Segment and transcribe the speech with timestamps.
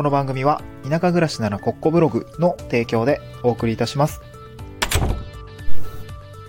[0.00, 4.22] この番組は田舎暮らしならコッコブログの提供でお送りいたします。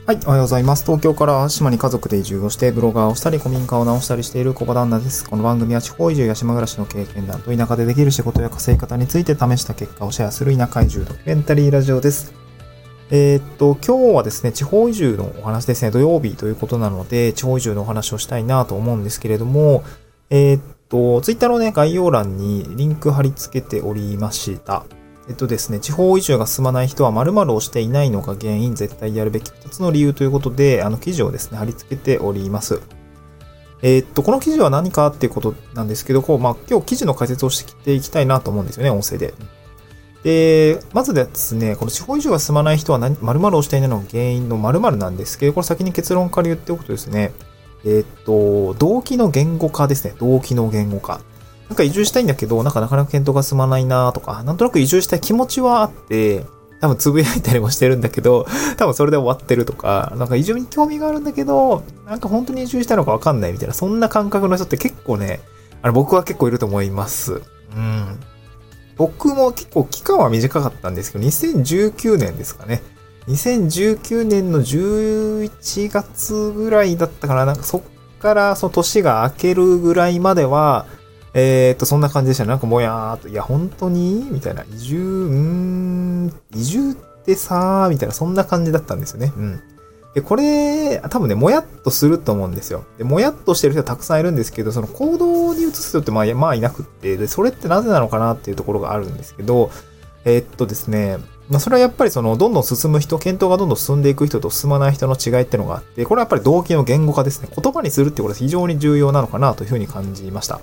[0.06, 0.86] はい、おはようございます。
[0.86, 5.30] 東京から島に家族で移住をしてブロガーをしたり古民家を直したりしている小場旦那です。
[5.30, 12.34] この番組は地方移住や島暮らしの経験談と田舎でできる仕事や稼ぎ方について試した結果をシェアする田舎移住ドキュメンタリーラジオです。
[13.10, 19.84] えーっと、今日はですね、地方移住のお話ですね、土曜日ということなので、地方移住のお話をしたいなと思うんですけれども、
[20.30, 24.86] えーっと、ツイッターのね、概要欄にリンク貼り付けておりました。
[25.30, 32.82] えっとですね、地方移住が進まない人は〇〇をしていないのが原因、絶対やるべき2つの理由ということで、あの記事をですね、貼り付けております。
[33.84, 39.34] えーっと、この記事は何かっていうことなんですけど、こう、まあ、今日記事の解説をしていきたいなと思うんですよね、音声で。
[40.24, 47.32] で、まずですね、この地方移住が進まない人は、〇〇をしていないのが原因の〇〇なんですけど、これ先に結論から言っておくとですね、
[47.84, 50.14] えーっと、動機の言語化ですね。
[50.20, 51.22] 動機の言語化。
[51.70, 56.46] なんか移住したいんだけど、なんかなかなか検討が進まないなとか、なんとなく移住したい気持ちはあって、
[56.82, 65.40] 多分つぶやいたりもしてるんだけど、 多分それで終わってるとか、なんか移住に興味があるんだけど、なんか本当に移住したのかわかんないみたいな、そんな感覚の人って結構ね、
[65.82, 67.42] あの僕は結構いると思います。
[67.76, 68.20] うん。
[68.98, 72.84] 僕も結構期間は短かったんですけど、2019年ですかね。
[73.28, 77.46] 2019年の11月ぐらいだったかな。
[77.46, 77.82] なんかそっ
[78.20, 80.86] からその年が明けるぐらいまでは、
[81.34, 82.50] えー、っと、そんな感じでしたね。
[82.50, 84.28] なんかもやーっと、いや、本当に？
[84.30, 84.64] みたいな。
[84.74, 89.32] 移住、うん、移住ってさー、みたいな、そんな感じだったんですよね。
[89.38, 89.62] うん。
[90.14, 92.84] で、これ、多分ね、もやっとすると思うんですよ。
[92.98, 99.72] で、もやっとしてる人はたくさんいるんですけど、その行動に移す人ってまあ、まあいなくって、で、それってなぜなのかなっていうところがあるんですけど、
[100.26, 101.18] えーっとですね、
[101.52, 107.50] まあ、それはやっぱりその、どんどん進む人、検討がどんどん進んでいく人と進まない人の違いってのがあって、これはやっぱり動機の言語化ですね。
[107.54, 110.62] 言葉にするってことは非常に重要なのかなというふうに感じました。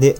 [0.00, 0.16] で、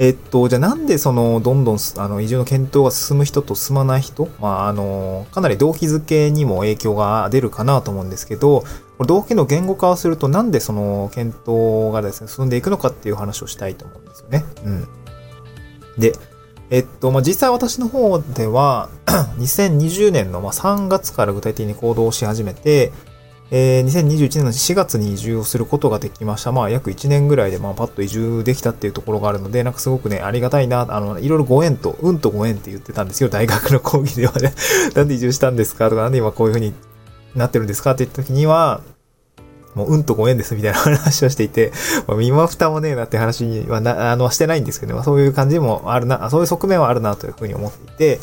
[0.00, 4.28] えっと、じゃあなんでその、どんどん、あの、移住の検討が進む人と進まない人？
[4.40, 8.64] まあ、あの、かなり動機づけにも影響が出るかなと思うんですけど、
[8.98, 14.44] これ動機の言語化をすると、なんでその、検討がですね、進んでいくのかっていう話をしたいと思うんですよね。
[14.64, 14.88] うん。
[15.96, 16.12] で、
[16.70, 18.88] えっと、まあ、実際私の方では、
[19.38, 22.92] 2020年のまあ3月から具体的に行動し始めて、
[23.50, 26.52] えー2021年の4月に移住をすることができました。
[26.52, 34.54] まあ、約1年ぐらいで、まあ、パッと移住できたっていうところがあるので、なんかすごくね、ありがたいな、あの、いろいろご縁と、運とご縁って言ってたんですよ、大学の講義ではね。
[34.96, 36.72] なんで移住したんですかとか、なんで今こういう風に
[37.36, 38.80] なってるんですかって言った時には、
[39.74, 41.72] もう、運とご縁ですみたいな話をしていて、
[42.06, 48.20] まあ、身も蓋もねえなって話にはな、あの、してないんですけど、まあ、そういう感じもあるな、そういう側面はあるなというふうに思っていて、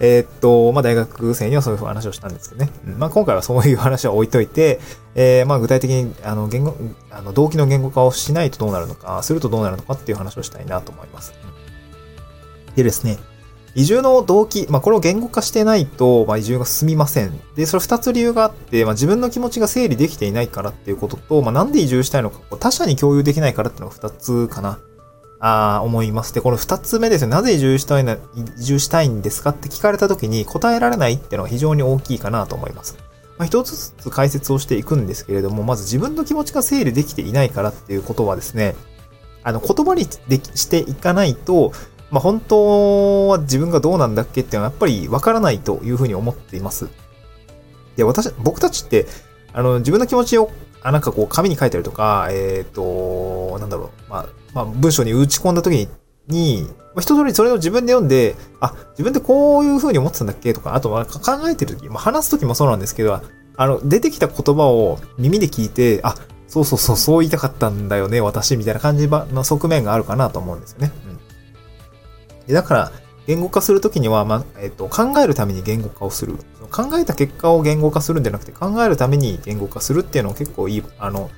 [0.00, 2.70] えーっと、まあ、大学生にはそういう話をしたんですけどね。
[2.98, 4.80] まあ、今回はそういう話は置いといて、
[5.14, 6.74] えーまあ、具体的に、あの、言語、
[7.10, 11.32] あの、動機の言語化をしないとどうなるのか、するとどうなるのかっていう話をしたいなと思います。
[12.74, 13.18] でですね、
[13.74, 17.32] 移住の動機、まあ、これを言語化してないと、まあ、移住が進みません。
[17.56, 24.78] で、それ二つ理由があって、まあ、自分の気持ちが整理できていないからっていうことと、まあ、なんで移住したいのか、他者に共有できないからっていうのが二つかな。
[25.46, 26.32] あ思います。
[26.32, 27.30] で、この二つ目ですね。
[27.30, 28.16] なぜ移住したいな、
[28.58, 32.96] 移住したいんですかって聞かれた時に答えられないっていうのは非常に大きいかなと思います。
[33.36, 38.74] まあ、一つずつ解説をしていくんですけれども、まず自分の気持ちが整理できていないからっていうことはですね、
[39.42, 41.72] あの、言葉にでしていかないと、
[42.10, 46.88] まあ、本当は自分がどうなんだっけっていうのはやっぱりわからないというふうに思っています。
[47.96, 49.06] で、私、僕たちって、
[49.52, 50.50] あの、自分の気持ちを、
[50.82, 55.88] あ、なんかこう、紙に書いたりとか、えっ、と、なんだろう、まあ、まあ、文章に打ち込んだ時に、
[56.28, 63.20] に、まあ、一通りそれを自分で読んで、あ、自分ってこういう風に思ってたんだっけとか、あとは考えてる時、まあ、話す時もそうなんですけど、
[63.56, 66.16] あの、出てきた言葉を耳で聞いて、あ、
[66.48, 70.92] そうそうそう、そう言いたかったんだよね、私、みたいな感じの側面があるかなと思うんですよね。
[72.46, 72.92] でだから、
[73.26, 76.34] 言語化するときには、まあ、えっ、と、考えるために言語化をする。
[76.70, 81.30] 考えた結果を言語化するんじゃなくて、考えるために言語化するっていうのは結構いい、あの、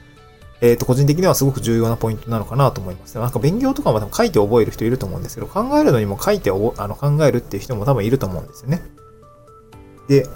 [0.60, 3.16] えっ、と、個人的にはすごく重要なポイントなのかなと思います。
[3.18, 8.82] なんか勉強とかも多分書いて覚える人いると思うんですけど、考えるのにも書いてあの考えるっていう人も多分いると思うんですよね。
[10.08, 10.26] で、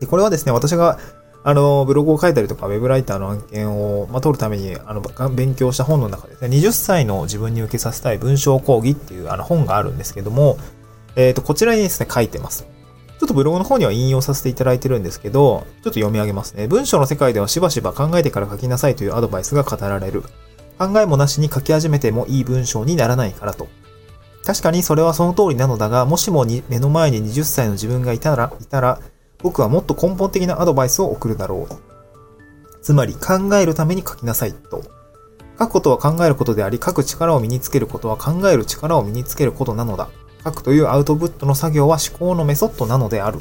[0.00, 0.98] でこれはですね、私が、
[1.44, 5.00] あの、ブログを書いたりとか、ウェブライターの案件を、まあ、取るために、あの、
[5.30, 10.56] 勉強した本の中でですね、20歳の自分に受けさせたい文章講義っていう、あの、本があるんですけども、
[11.16, 12.66] えっ、と、こちらにですね、書いてます。
[13.22, 16.66] ちょっとブログの方には引用させていただいてるんですけど、ちょっと読み上げますね。
[16.66, 20.22] 文章の世界ではしばしば考えてから書きなさいというアドバイスが語られる。
[20.78, 23.68] 考えもなしに書き始めてもいい文章にならないからと。
[24.44, 28.98] 確かにそれはその通りなのだが、もしもに目の前に20歳の自分がいたら、いたら、
[29.42, 31.74] 僕はもっと根本的なアドバイスを送るだろう。
[32.82, 34.82] つまり、考えるために書きなさいと。
[35.58, 40.08] 書くことは考えることであり、書く力を身につけることは考える力を身につけることなのだ。
[40.44, 43.38] 書くというアウトプットの作業は思考のメソッドなのである。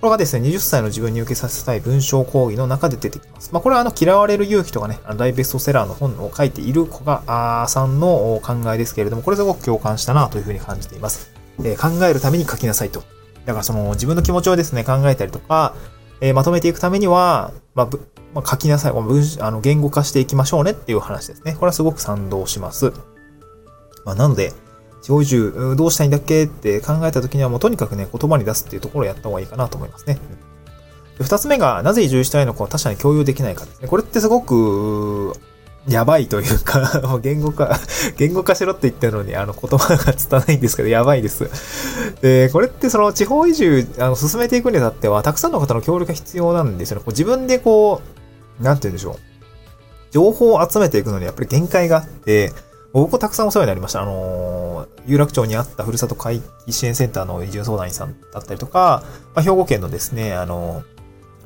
[0.00, 3.50] これがですね、20歳の自分に受けさせたい文章講義の中で出てきます。
[3.52, 11.32] まあ、これはあの、嫌われる勇気とかね、大ベストセラーの本を書いている子が、あーさんの考えですけれども、これすごく共感したなというふうに感じています。
[11.64, 13.02] えー、考えるために書きなさいと。
[13.46, 15.74] だからその、自分の気持ちをですね、考えたりとか、
[16.20, 17.88] えー、まとめていくためには、まあ、
[18.34, 18.92] まあ、書きなさい。
[18.92, 21.54] 文あの言語化していきましょうねっていう話ですね。
[21.54, 22.92] これはすごく賛同します。
[24.04, 24.52] まあ、なので、
[25.02, 30.18] 地方移住どうしたいんだっけって考えた時にはもうとにかくね、言葉に出すっていうところをやった方がいいかなと思いますね。
[31.20, 33.88] 二つ目が、なぜ移住したいのかを他者に共有できないかですね。
[33.88, 35.34] これってすごく、
[35.88, 37.78] やばいというか もう言語化
[38.16, 41.48] 言語化しろって言ってるのに、あの、言葉が伝わないんですけど、やばいです。
[42.20, 47.02] で、これってその地方移住、あの、進めていくにあたっては、たくさんの方の協力が必要なんですよね。
[47.04, 48.02] こう自分でこ
[48.60, 49.16] う、なんて言うんでしょう。
[50.10, 52.52] 情報を集めていくのにやっぱり限界があって、
[52.92, 54.02] 僕たくさんお世話になりました。
[54.02, 59.02] あのー、有楽町にあったふるさと回帰支援センターの移住相談員さんだったりとか、
[59.34, 60.97] まあ、兵庫県のですね、あのー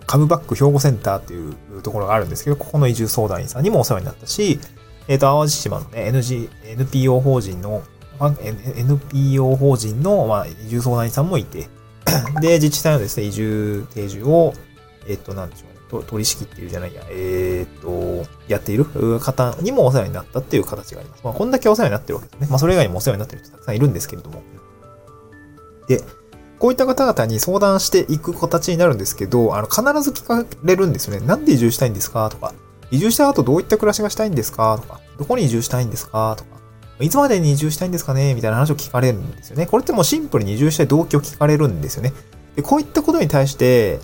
[0.06, 4.58] カムバック兵庫センターっていうところがあるんですけど、ここの移住相談員さんにもお世話になったし、
[5.08, 7.82] えっ、ー、と、淡路島のね、NG、NPO 法人の、
[8.20, 11.68] NPO 法人の、まあ、移住相談員さんもいて、
[12.40, 14.54] で、自治体のですね、移住定住を、
[15.08, 18.84] えっ、ー、と、なんでしょうね、と取り仕切っているじゃないや、えっ、ー、と、やっている
[19.20, 21.24] 方にもお世話になったっていう形があります。
[21.24, 22.46] まあ、こんだけお世話になってるわけですね。
[22.48, 24.42] まあ、それ以外にもお世話になってる人たくさんいるんですけれども。
[25.88, 26.00] で、
[26.62, 31.26] こういった方々に相談していく形になるんですけど、あの、必ず聞かれるんですよね。
[31.26, 32.30] なんで移住したいんですか？
[32.30, 32.54] とか、
[32.92, 34.78] 移住した後どういった暮らしがしたいんですか？
[34.80, 36.36] とか、どこに移住したいんですか？
[36.38, 36.50] とか、
[37.00, 38.36] いつまでに移住したいんですかね？
[38.36, 39.66] みたいな話を聞かれるんですよね。
[39.66, 42.12] これってもうシンプルに移住したい動機を聞かれるんですよね。
[42.54, 43.98] で、こういったことに対して、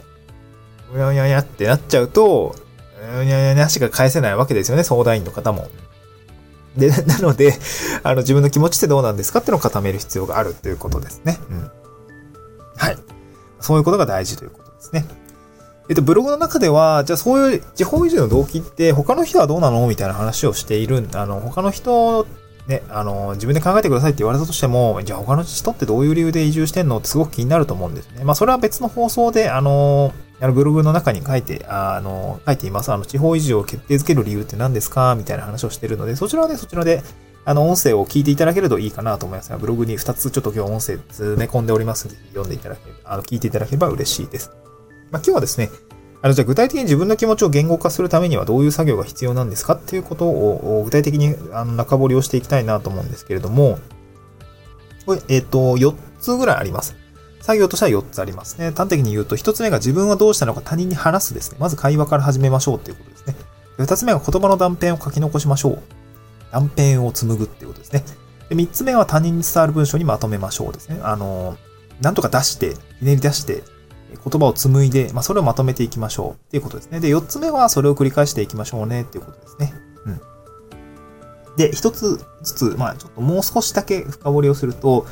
[0.93, 2.56] うやうやうやってなっちゃうと、
[3.00, 5.69] うやうやなしが返せないわけですよね、相談員の方も。
[6.76, 7.54] で、なので、
[8.02, 9.38] あの、自分の気持ちってどうなんですか？
[9.38, 11.38] ってのを固める必要があるということですね。
[11.50, 11.70] うん。
[12.78, 12.96] はい。
[13.60, 15.04] そういうことが大事ということですね。
[15.90, 22.26] えっと、ブログの中では、じゃあそういう地方移住の動機って他の人はどうなのみたいな話をしている、あの、他の人、
[22.66, 26.98] ね、あの、自分で考えてくださいって言われたとしても、じゃあ他の人ってどういう理由で移住してんの？
[26.98, 28.22] ってすごく気になると思うんですね。
[28.25, 32.92] まあそれは別の放送で、あの、あのブログの中に書いて、あの、書いています。
[32.92, 35.14] あの、地方移住を決定づける理由って何ですか？
[35.14, 37.02] みたいな話をしているので、そちらはね、そちらで
[37.48, 44.50] あの、音声を聞いていただけるといいかなと思いますが、ブログに2つちょっと今日音声詰め込んでおりますので、読んでいただければ、あの、聞いていただければ嬉しいです。
[45.10, 45.70] まあ、今日はですね、
[46.20, 53.78] あの、じゃあ具体的に自分の気持ちを言語化するためにはどういう作業が必要なんですかっていうことを具体的にあの中掘りをしていきたいなと思うんですけれども、
[55.06, 56.96] これ、えっ、ー、と、4つぐらいあります。
[57.40, 58.72] 作業としては4つありますね。
[58.72, 61.56] 端的に言うと、1つ目が自分はどうしたのか他人に話すですね。
[61.58, 63.34] まず会話から始めましょうっていうことですね。
[63.78, 65.97] 2つ目が言葉の断片を書き残しましょう。
[66.52, 68.04] 断片を紡ぐっていうことですね。
[68.48, 71.00] で、三つ目は他人に伝わる文章にまとめましょうですね。
[71.02, 71.56] あの、
[72.00, 73.62] なんとか出して、ひねり出して、
[74.10, 77.00] 言葉を紡いで、まあ、それをまとめていきましょうっていうことですね。
[77.00, 79.74] で、4つ目はそれを繰り返していきましょうねっていうことですね。
[80.06, 80.20] うん。
[81.56, 85.06] で、1つずつ、まあ、ちょっともう少しだけ深掘りをすると、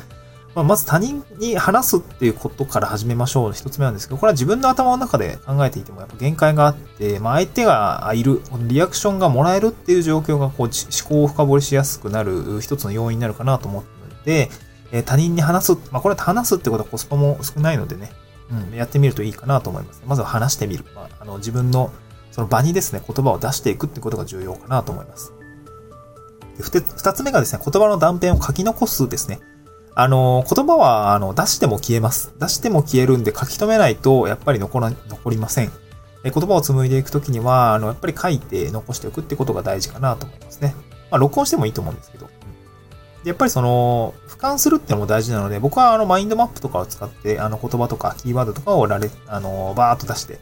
[0.57, 10.71] まあ、まず他人に話すっていうことから始めましょうの一つ目なんですけど、これは自分の頭の中で考えていてもやっぱ限界があって、まあ、相手がいる、リアクションがもらえるっていう状況がこう思
[11.07, 14.49] 考を深掘りしやすくなる一つの要因になるかなと思ってので、
[14.91, 18.11] え、他人に話す、まあ、これ話すってことはコスパも少ないのでね、
[18.49, 20.85] うん、やってみるといいかなと思います、まずは話してみる。
[20.95, 21.91] まあ、あの自分の
[22.31, 25.33] その場にですね、言葉を出していくってことが重要かなと思います。
[26.57, 29.39] 二つ目がですね、言葉の断片を書き残すですね。
[29.99, 32.31] あの、言葉は、あの、出しても消えます。
[32.39, 35.71] 出しても消えるんで書き留めないと、やっぱり残ら、残りません。
[36.23, 40.75] え言葉を紡いでいくときには、あの、やっぱり書いて残しておくってことが大事かなと思いますね。
[41.09, 42.29] まあ、録音してもいいと思うんですけど。
[43.23, 50.37] やっぱりその、俯瞰するってのも大事なので、僕はあの、マインドマップとかを使って、あの、言葉とかキーワードとかをられ、あの、バーっと出して、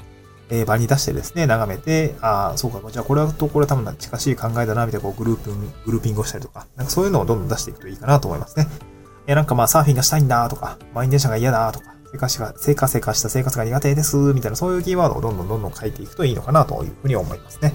[0.50, 5.50] えー、場に出してですね、眺めて、ああ、そうか、じゃあこれとこれ多分近しい考えだな、みたいなこうグループ、
[5.85, 8.67] グルーピングをしたりとか、なんかそういうのをどんどん出していくといいかなと思いますね。
[9.27, 17.74] えなんかまあサーフィンがしたいんだとか、満員電車が嫌だとか、生活が、せかせかした生活が苦手です、みたいなそういうキーワードをどんどんどんどん書いていくといいのかなというふうに思いますね。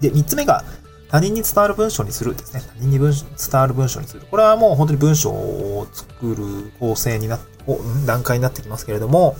[0.00, 0.64] で、三つ目が、
[1.10, 2.60] 他人に伝わる文章にするですね。
[2.60, 3.12] 他人に伝
[3.52, 4.26] わる文章にする。
[4.30, 7.54] これはもう本当に文章を作る構成になって、
[8.06, 9.36] 段階になってきますけれども、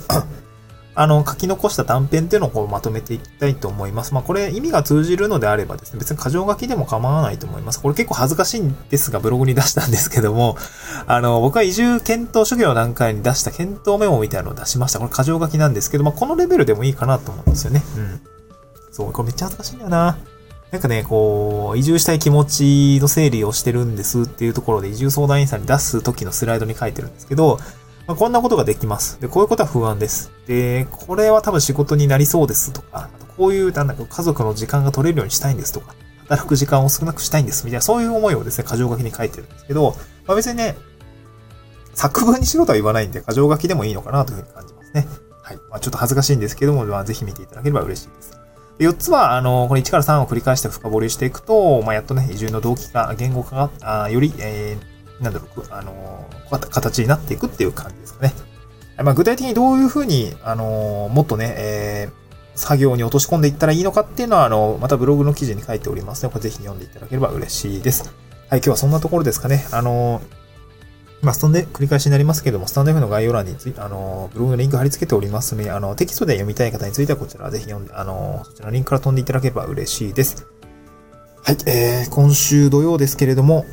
[0.96, 4.14] あの、書き残した断片っていうのをこうまとめていきたいと思います。
[4.14, 7.80] まあ、これ意味が通じるのであればですね、別に箇条書きでも構わないと思います。
[7.80, 10.56] これ結構恥ずかしいんですが、ブログに出したんですけども、
[11.06, 15.00] あの、僕は移住検討初期の段階に出した検討メモみたいなのを出しました。
[15.00, 17.82] これ箇条書きなんですけど、まあ、このレベルでもいいかなと思うんですよね。
[17.96, 18.20] うん。
[18.92, 20.16] そう、これめっちゃ恥ずかしいんだよな。
[20.70, 27.60] なんかね、こう、移住したい気持ちの整理をしてるんですっていうところで移住相談員さんに出す時のスライドに書いてるんですけど、
[28.06, 29.20] まあ、こんなことができます。
[29.20, 30.30] で、こういうことは不安です。
[30.46, 35.94] で、これは多分仕事になりそうですとか、あとこういう、なんだか家族の時間が取れるようにしたいんですとか、
[36.24, 39.96] 働く時間を少なくしたいんです、みたいな、そういう思いをですね、箇条書きに書いてるんですけど、
[40.26, 40.76] まあ別にね、
[41.94, 45.08] 作文にしろとは言わないんで、箇条書きでもいいのかなというふうに感じますね。
[45.42, 45.56] はい。
[45.70, 48.32] まあちょっと恥ずかしいんですけども、まあぜひ見ていただければ嬉しいです。
[48.78, 56.28] で4つは、あの、これ1から3を繰り返して深掘りしていくと、まあやっとね、移住の動機化、言語化が、あより、えー、なんだろう、あの、
[56.70, 58.32] 形になっていくっていう感じですかね。
[59.02, 68.12] まあ具体的にどういうふうに、あの、もっとね、えー、作業に落とし込んでいったらいいのかっていうのは、あの、またブログの記事に書いておりますので、これぜひ読んでいただければ嬉しいです。
[68.48, 69.66] はい、今日はそんなところですかね。
[69.72, 70.20] あの、
[71.22, 80.46] まあ、スタンド繰り返しになりますけども、スタンド F の概要欄についあの、ブログのリンク貼り付けておりますので、あの、テキストで読みたい方についてはこちらぜひ読んで、あの、そちらのリンクから飛んでいただければ嬉しいです。
[81.42, 83.64] はい、えー、今週土曜ですけれども、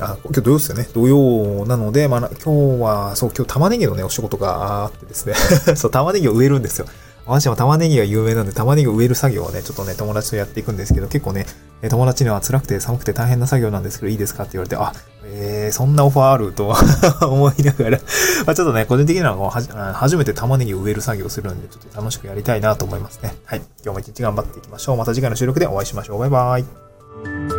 [0.00, 0.88] あ、今日土曜ですよね。
[0.94, 5.34] 土曜なので、まあ、今日は、そう、今日玉ねぎのね、お仕事があってですね
[5.76, 6.86] そう、玉ねぎを植えるんですよ。
[7.26, 11.46] 私も玉ねぎが有名なんで、玉ねぎを植える作業をね、ちょっとね、友達とやっていくんですけど、結構ね、
[11.90, 14.92] 友達には辛くて寒くて大変な作業なんですけど、いいですかって言われて、あ、
[15.24, 16.74] えー、そんなオファーあると
[17.22, 18.00] 思いながら
[18.46, 19.50] まちょっとね、個人的には
[19.94, 23.34] 初めて玉ねぎを植える作業をするんで、ちょっと楽しくやりたいなと思いますね。
[23.44, 23.62] はい。
[23.84, 24.96] 今日も一日頑張っていきましょう。
[24.96, 26.18] また次回の収録でお会いしましょう。
[26.20, 27.55] バイバーイ。